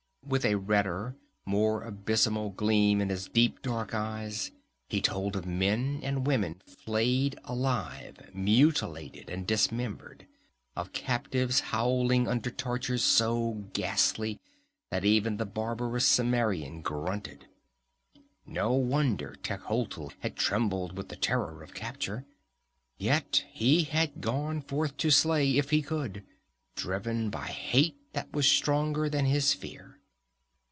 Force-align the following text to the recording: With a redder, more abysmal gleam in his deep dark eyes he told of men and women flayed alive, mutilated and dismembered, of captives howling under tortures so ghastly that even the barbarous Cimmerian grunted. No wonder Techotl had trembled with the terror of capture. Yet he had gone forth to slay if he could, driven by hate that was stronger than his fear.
With 0.23 0.45
a 0.45 0.55
redder, 0.55 1.17
more 1.45 1.83
abysmal 1.83 2.51
gleam 2.51 3.01
in 3.01 3.09
his 3.09 3.27
deep 3.27 3.61
dark 3.61 3.93
eyes 3.93 4.51
he 4.87 5.01
told 5.01 5.35
of 5.35 5.45
men 5.45 5.99
and 6.03 6.25
women 6.25 6.61
flayed 6.65 7.37
alive, 7.43 8.17
mutilated 8.33 9.29
and 9.29 9.45
dismembered, 9.45 10.27
of 10.73 10.93
captives 10.93 11.59
howling 11.59 12.29
under 12.29 12.49
tortures 12.49 13.03
so 13.03 13.65
ghastly 13.73 14.39
that 14.89 15.03
even 15.03 15.35
the 15.35 15.45
barbarous 15.45 16.05
Cimmerian 16.07 16.81
grunted. 16.81 17.47
No 18.45 18.71
wonder 18.71 19.35
Techotl 19.43 20.13
had 20.19 20.37
trembled 20.37 20.95
with 20.95 21.09
the 21.09 21.17
terror 21.17 21.61
of 21.61 21.73
capture. 21.73 22.23
Yet 22.97 23.43
he 23.51 23.83
had 23.83 24.21
gone 24.21 24.61
forth 24.61 24.95
to 24.97 25.09
slay 25.11 25.57
if 25.57 25.71
he 25.71 25.81
could, 25.81 26.23
driven 26.75 27.29
by 27.29 27.47
hate 27.47 27.97
that 28.13 28.31
was 28.31 28.47
stronger 28.47 29.09
than 29.09 29.25
his 29.25 29.53
fear. 29.53 29.97